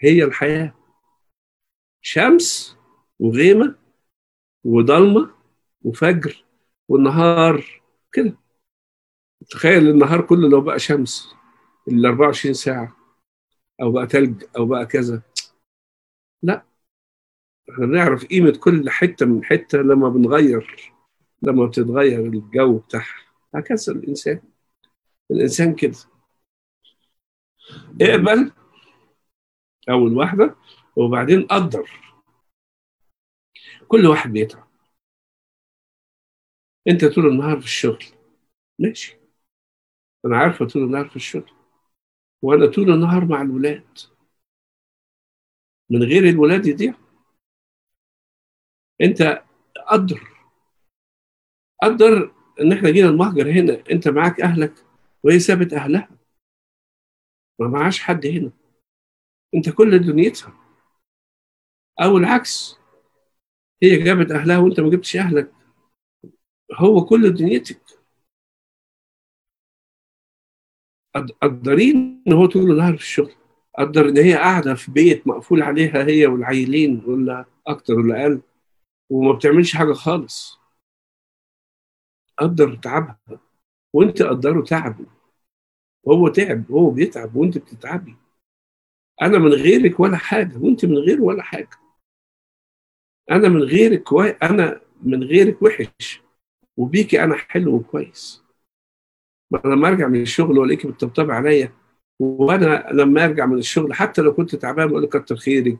[0.00, 0.74] هي الحياة.
[2.00, 2.76] شمس
[3.18, 3.78] وغيمة
[4.64, 5.30] وضلمة
[5.82, 6.44] وفجر
[6.88, 8.36] والنهار كده.
[9.50, 11.34] تخيل النهار كله لو بقى شمس
[11.88, 12.96] ال 24 ساعة
[13.82, 15.22] أو بقى ثلج أو بقى كذا.
[16.42, 16.66] لا.
[17.70, 20.92] إحنا بنعرف قيمة كل حتة من حتة لما بنغير
[21.42, 23.16] لما بتتغير الجو بتاعها.
[23.54, 24.40] هكذا الإنسان.
[25.30, 25.96] الإنسان كده.
[28.00, 28.52] اقبل
[29.90, 30.56] أول واحدة
[30.96, 31.90] وبعدين قدر.
[33.88, 34.68] كل واحد بيتعب.
[36.88, 38.04] أنت طول النهار في الشغل.
[38.78, 39.16] ماشي.
[40.24, 41.50] أنا عارفة طول النهار في الشغل.
[42.42, 43.98] وأنا طول النهار مع الولاد.
[45.90, 46.94] من غير الولاد يضيع.
[49.00, 49.44] أنت
[49.86, 50.28] قدر.
[51.82, 53.84] قدر إن إحنا جينا المهجر هنا.
[53.90, 54.85] أنت معاك أهلك.
[55.26, 56.08] وهي سابت أهلها.
[57.58, 58.52] ما معاش حد هنا.
[59.54, 60.52] أنت كل دنيتها.
[62.00, 62.76] أو العكس.
[63.82, 65.52] هي جابت أهلها وأنت ما جبتش أهلك.
[66.74, 67.80] هو كل دنيتك.
[71.42, 73.34] قدرين إن هو طول النهار في الشغل.
[73.78, 78.42] قدر إن هي قاعدة في بيت مقفول عليها هي والعيلين ولا أكتر ولا أقل.
[79.10, 80.58] وما بتعملش حاجة خالص.
[82.38, 83.18] قدر تعبها.
[83.92, 85.15] وأنت قدره تعبه.
[86.08, 88.16] هو تعب هو بيتعب وانت بتتعبي.
[89.22, 91.70] أنا من غيرك ولا حاجة وانت من غيره ولا حاجة.
[93.30, 94.20] أنا من غيرك و...
[94.22, 96.22] أنا من غيرك وحش
[96.76, 98.44] وبيكي أنا حلو وكويس.
[99.50, 101.72] ما لما أرجع من الشغل وألاقيكي بتطبطبي عليا
[102.18, 105.78] وأنا لما أرجع من الشغل حتى لو كنت تعبان بقول لك كتر خيرك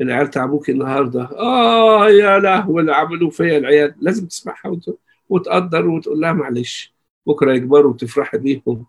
[0.00, 1.22] العيال تعبوك النهارده.
[1.22, 3.94] آه يا لهوي اللي عملوه فيا العيال.
[4.00, 4.98] لازم تسمعها وت...
[5.28, 6.94] وتقدر وتقول لها معلش.
[7.26, 8.86] بكرة يكبروا وتفرحي بيهم.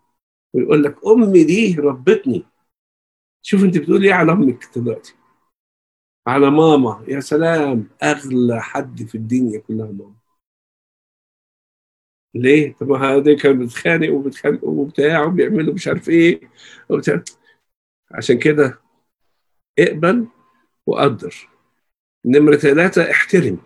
[0.54, 2.46] ويقول لك أمي دي ربتني.
[3.42, 5.14] شوف أنت بتقول إيه على أمك دلوقتي.
[6.26, 7.04] على ماما.
[7.08, 10.14] يا سلام أغلى حد في الدنيا كلها ماما.
[12.34, 16.50] ليه؟ طب هذه كانت بتتخانق وبتخانق وبتاع وبيعملوا مش عارف إيه
[16.90, 17.22] وبتاع.
[18.10, 18.80] عشان كده
[19.78, 20.26] اقبل
[20.86, 21.48] وقدر.
[22.24, 23.58] نمرة ثلاثة احترم.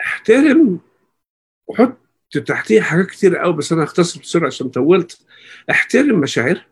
[0.00, 0.80] احترم
[1.66, 5.26] وحط تحتيه حاجات كتير قوي بس أنا هختصر بسرعة عشان طولت.
[5.70, 6.66] احترم مشاعرها.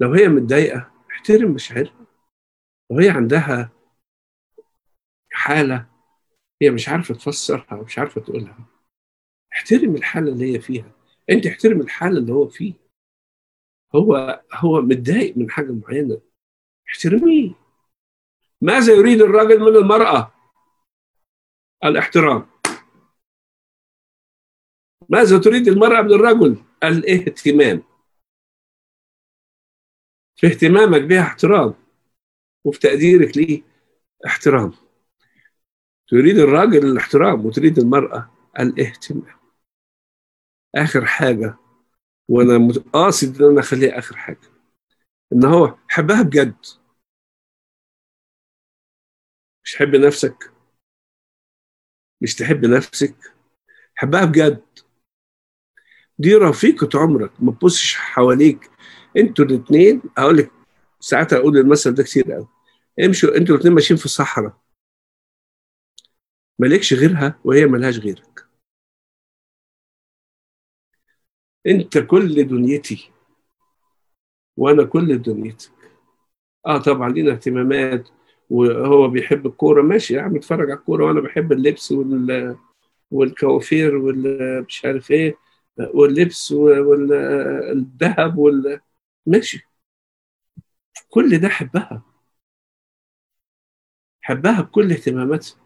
[0.00, 2.06] لو هي متضايقة احترم مشاعرها.
[2.90, 3.70] لو هي عندها
[5.32, 5.86] حالة
[6.62, 8.66] هي مش عارفة تفسرها مش عارفة تقولها.
[9.52, 10.92] احترم الحالة اللي هي فيها.
[11.30, 12.74] أنت احترم الحالة اللي هو فيه.
[13.94, 16.20] هو هو متضايق من حاجة معينة.
[16.88, 17.52] احترميه.
[18.60, 20.33] ماذا يريد الرجل من المرأة؟
[21.84, 22.46] الاحترام.
[25.08, 27.82] ماذا تريد المرأة من الرجل؟ الاهتمام.
[30.36, 31.74] في اهتمامك بها احترام
[32.64, 33.62] وفي تقديرك ليه
[34.26, 34.72] احترام.
[36.08, 39.38] تريد الراجل الاحترام وتريد المرأة الاهتمام.
[40.74, 41.56] آخر حاجة
[42.28, 44.50] وأنا قاصد إن أنا أخليها آخر حاجة.
[45.32, 46.56] إن هو حبها بجد.
[49.64, 50.53] مش تحب نفسك؟
[52.24, 53.14] مش تحب نفسك؟
[53.94, 54.62] حبها بجد.
[56.18, 58.70] دي رفيقة عمرك ما تبصش حواليك.
[59.16, 60.50] أنتوا الاثنين أقول لك
[61.00, 62.48] ساعات أقول المثل ده كتير قوي.
[63.04, 64.56] امشوا أنتوا الاثنين ماشيين في الصحراء
[66.58, 68.46] مالكش غيرها وهي ملهاش غيرك.
[71.66, 73.10] انت كل دنيتي
[74.56, 75.72] وأنا كل دنيتك.
[76.66, 78.08] آه طبعا لينا اهتمامات
[78.50, 79.82] وهو بيحب الكورة.
[79.82, 81.04] ماشي يا عم اتفرج على الكورة.
[81.06, 82.56] وأنا بحب اللبس وال
[83.10, 85.38] والكوافير والمش عارف إيه
[85.94, 88.80] واللبس والذهب وال
[89.26, 89.68] ماشي.
[91.08, 92.02] كل ده حبها.
[94.22, 95.56] حبها بكل اهتماماتها.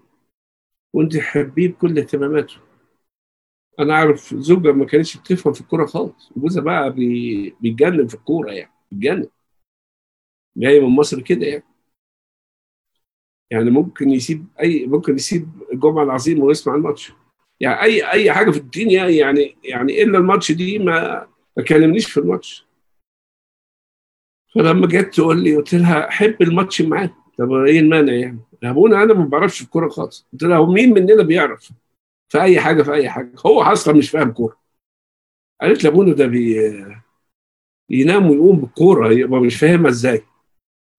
[0.92, 2.56] وأنت حبيه بكل اهتماماته.
[3.80, 6.32] أنا اعرف زوجة ما كانتش بتفهم في الكورة خالص.
[6.36, 7.50] وجوزها بقى بي...
[7.60, 8.72] بيتجنن في الكورة يعني.
[8.92, 9.28] بيتجنن.
[10.56, 11.64] جاي من مصر كده يعني.
[13.50, 17.12] يعني ممكن يسيب أي ممكن يسيب الجمعه العظيمه ويسمع الماتش.
[17.60, 22.20] يعني أي أي حاجة في الدنيا يعني يعني إلا الماتش دي ما ما كلمنيش في
[22.20, 22.66] الماتش.
[24.54, 29.14] فلما جت تقول لي قلت لها احب الماتش معاه طب إيه المانع يعني؟ أبونا أنا
[29.14, 30.26] ما بعرفش الكورة خالص.
[30.32, 31.72] قلت لها مين مننا بيعرف؟
[32.28, 33.32] في أي حاجة في أي حاجة.
[33.46, 34.56] هو أصلا مش فاهم كورة.
[35.60, 36.56] قالت لي أبونا ده بي
[37.90, 40.22] ينام ويقوم بالكورة يبقى مش فاهمها إزاي.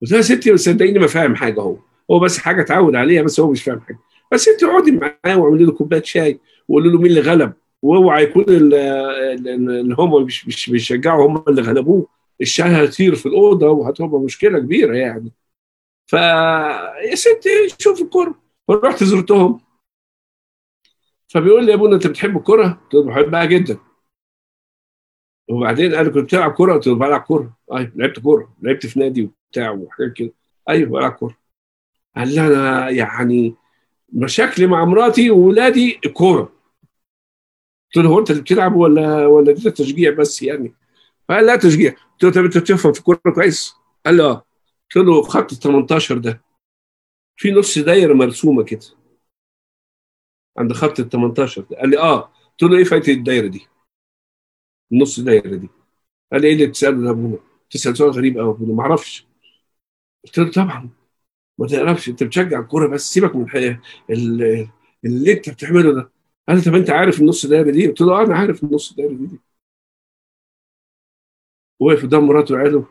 [0.01, 1.77] قلت لها ستي صدقيني ما فاهم حاجة هو.
[2.11, 3.99] هو بس حاجة اتعود عليها بس هو مش فاهم حاجة.
[4.31, 7.53] بس انت اقعدي معاه واعملي له كوباية شاي وقولي له مين اللي غلب.
[7.81, 12.07] واوعى يكون اللي هم مش مش بيشجعوا هم اللي غلبوه.
[12.41, 15.31] الشاي هيطير في الأوضة وهتبقى مشكلة كبيرة يعني.
[16.07, 17.49] ف يا ستي
[17.79, 18.35] شوف الكورة.
[18.67, 19.59] فرحت زرتهم.
[21.27, 23.77] فبيقول لي يا ابونا انت بتحب الكورة؟ قلت له بحبها جدا.
[25.49, 27.57] وبعدين قال لي كنت بتلعب كورة؟ قلت له بلعب كورة.
[27.73, 28.55] أيوه لعبت كورة.
[28.61, 30.33] لعبت في نادي وبتاع وحاجات كده.
[30.69, 31.38] أيوه بلعب كورة.
[32.17, 33.55] قال لي أنا يعني
[34.13, 36.53] مشاكلي مع مراتي وولادي الكوره
[37.95, 40.73] قلت له هو أنت اللي بتلعب ولا ولا ده تشجيع بس يعني؟
[41.29, 41.91] فقال لا تشجيع.
[41.91, 43.73] قلت له طب أنت بتفهم في الكورة كويس؟
[44.05, 44.45] قال لي آه
[44.95, 46.41] قلت له خط ال 18 ده
[47.37, 48.85] في نص دايرة مرسومة كده.
[50.57, 51.77] عند خط ال 18 ده.
[51.77, 52.21] قال لي آه.
[52.51, 53.67] قلت له إيه فايدة الدايرة دي؟
[54.91, 55.69] النص دايرة دي.
[56.31, 57.37] قال لي إيه اللي بتسأله ده ابونا؟
[57.69, 59.27] تسال سؤال غريب قوي ابونا ما أعرفش.
[60.25, 60.89] قلت له طبعا.
[61.59, 63.79] ما تعرفش انت بتشجع الكورة بس سيبك من الحقيقة.
[65.05, 66.11] اللي انت بتعمله ده
[66.49, 69.13] قال لي طب انت عارف النص دايرة دي؟ قلت له آه أنا عارف النص دايرة
[69.13, 69.39] دي.
[71.79, 72.85] وقف قدام مراته وعياله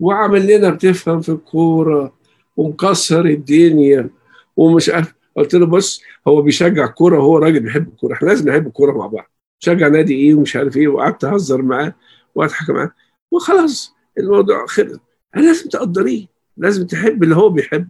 [0.00, 2.14] وعامل لنا بتفهم في الكورة
[2.56, 4.10] ومكسر الدنيا
[4.56, 8.66] ومش عارف قلت له بص هو بيشجع الكورة وهو راجل بيحب الكورة إحنا لازم نحب
[8.66, 11.94] الكورة مع بعض شجع نادي إيه ومش عارف إيه وقعدت اهزر معاه
[12.34, 12.90] واضحك معاه
[13.30, 14.98] وخلاص الموضوع خلص
[15.36, 17.88] لازم تقدريه لازم تحب اللي هو بيحب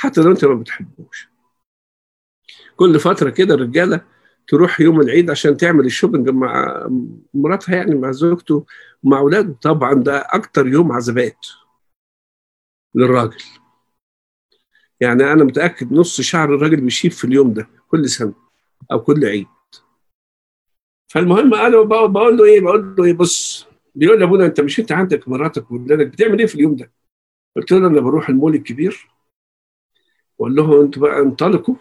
[0.00, 1.28] حتى لو انت ما بتحبوش.
[2.76, 4.04] كل فترة كده الرجالة
[4.48, 6.86] تروح يوم العيد عشان تعمل الشوبنج مع
[7.34, 8.66] مراتها يعني مع زوجته
[9.02, 9.52] ومع أولاده.
[9.62, 11.46] طبعا ده أكتر يوم عذابات
[12.94, 13.42] للراجل.
[15.00, 18.34] يعني أنا متأكد نص شعر الراجل بيشيب في اليوم ده كل سنة
[18.92, 19.46] أو كل عيد.
[21.12, 24.92] فالمهم أنا بقول له إيه؟ بقول له إيه؟ بص بيقول لي أبونا أنت مش انت
[24.92, 26.92] عندك مراتك وولادك بتعمل إيه في اليوم ده؟
[27.56, 29.10] قلت له أنا بروح المول الكبير.
[30.40, 31.74] واقول لهم أنتوا بقى انطلقوا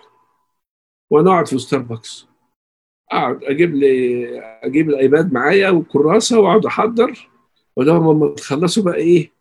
[1.09, 2.27] وأنا اقعد في ستاربكس
[3.11, 7.29] اقعد أجيب لي أجيب الايباد معايا وكراسة واقعد احضر.
[7.75, 9.31] واقول لهم لما تخلصوا بقى إيه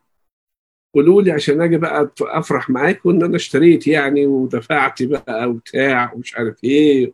[0.95, 6.37] قولوا لي عشان أجي بقى افرح معاكم ان أنا اشتريت يعني ودفعت بقى وبتاع ومش
[6.37, 7.13] عارف إيه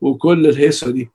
[0.00, 1.10] وكل الهيصة دي.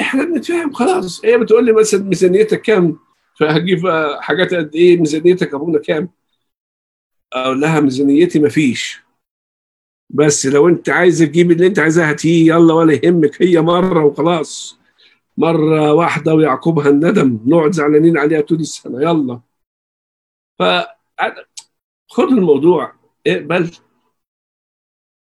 [0.00, 1.24] إحنا بنتفاهم خلاص.
[1.24, 2.98] هي بتقول لي مثلا ميزانيتك كام؟
[3.40, 3.78] فهجيب
[4.20, 6.08] حاجات قد إيه؟ ميزانيتك ابونا كام؟
[7.32, 9.02] أقول لها ميزانيتي مفيش.
[10.10, 14.78] بس لو أنت عايز تجيب اللي أنت عايزاه هاتيه يلا ولا يهمك هي مرة وخلاص.
[15.36, 19.40] مرة واحدة ويعقبها الندم نقعد زعلانين عليها طول السنة يلا.
[20.58, 20.62] ف
[22.10, 22.94] خد الموضوع
[23.26, 23.70] اقبل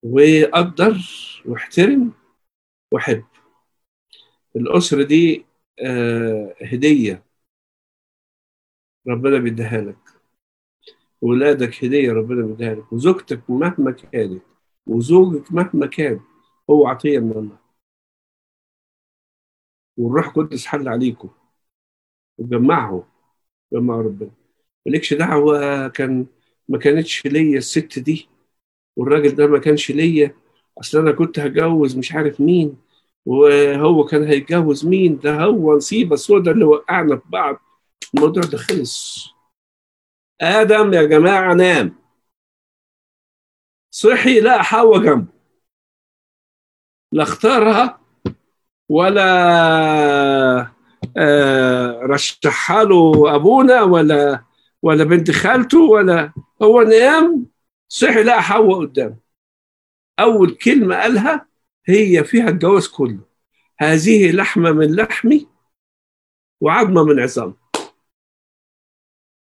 [0.03, 0.97] وقدر
[1.45, 2.11] واحترم
[2.91, 3.23] وحب
[4.55, 5.45] الأسرة دي
[5.79, 7.23] آه هدية.
[9.07, 10.04] ربنا بيديها لك.
[11.25, 14.43] ولادك هدية ربنا بيديها لك وزوجتك مهما كانت
[14.87, 16.19] وزوجك مهما كان
[16.69, 17.57] هو عطية من الله.
[19.97, 21.29] والروح القدس حل عليكم.
[22.37, 23.03] وجمعهم
[23.73, 24.31] جمعوا ربنا.
[24.85, 26.25] مالكش دعوة كان
[26.69, 28.27] ما كانتش ليا الست دي.
[28.95, 30.35] والراجل ده ما كانش ليا.
[30.79, 32.77] أصل أنا كنت هجوز مش عارف مين.
[33.25, 37.57] وهو كان هيتجوز مين؟ ده هو نصيبه السوداء اللي وقعنا في بعض.
[38.15, 39.34] الموضوع ده خلص.
[40.41, 41.95] آدم يا جماعة نام.
[43.91, 45.27] صحي لا حواء جنبه
[47.11, 48.01] لا اختارها
[48.89, 49.25] ولا
[51.17, 54.43] آه رشحها له أبونا ولا
[54.81, 57.45] ولا بنت خالته ولا هو نام
[57.87, 59.17] صحي لقى حواء قدامه
[60.19, 61.47] أول كلمة قالها
[61.87, 63.19] هي فيها الجواز كله.
[63.79, 65.47] هذه لحمة من لحمي
[66.61, 67.53] وعظمة من عظامي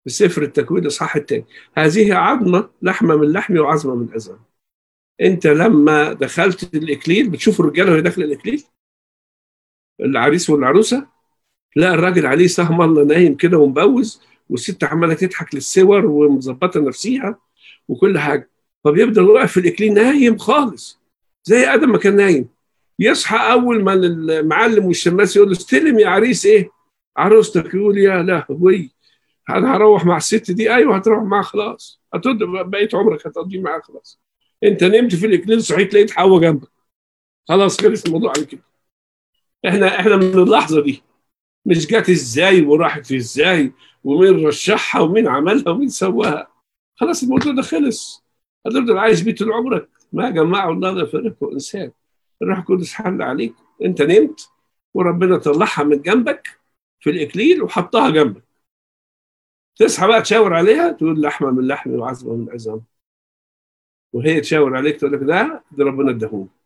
[0.03, 1.45] في سفر التكوين الاصحاح الثاني
[1.77, 4.39] هذه عظمة لحمة من لحمي وعظمة من عظامي
[5.21, 8.63] انت لما دخلت الإكليل بتشوف الرجاله وهي داخله الإكليل؟
[10.01, 11.07] العريس والعروسة؟
[11.75, 17.39] لا الراجل عليه سهم الله نايم كده ومبوز والست عمالة تضحك للصور ومظبطة نفسيها
[17.87, 18.49] وكل حاجة.
[18.83, 20.99] فبيفضل واقف في الإكليل نايم خالص
[21.43, 22.49] زي آدم ما كان نايم.
[22.99, 26.69] يصحى أول ما المعلم والشماس يقول له استلم يا عريس إيه؟
[27.17, 28.91] عروستك يقول يا لهوي.
[29.49, 30.73] أنا هروح مع الست دي.
[30.73, 32.01] أيوه هتروح معاها خلاص.
[32.13, 34.21] هتقضي بقيه عمرك هتقضيه معاها خلاص.
[34.63, 36.71] أنت نمت في الاكليل صحيت لقيت حواء جنبك.
[37.47, 38.61] خلاص خلص الموضوع على كده.
[39.67, 41.03] إحنا إحنا من اللحظة دي.
[41.65, 43.73] مش جت إزاي وراحت إزاي
[44.03, 46.47] ومين رشحها ومين عملها ومين سواها.
[46.95, 48.23] خلاص الموضوع ده خلص.
[48.65, 49.89] هتفضل عايش بيه طول عمرك.
[50.13, 51.91] ما جمعه الله لا يفرقه انسان
[52.41, 53.53] الروح القدس حل عليك.
[53.85, 54.49] أنت نمت
[54.93, 56.59] وربنا طلعها من جنبك
[56.99, 58.43] في الاكليل وحطها جنبك.
[59.81, 62.81] تصحى بقى تشاور عليها تقول لحمة من لحمي وعظمه من عظام
[64.13, 66.60] وهي تشاور عليك تقول لك ده ده ربنا اداهولك.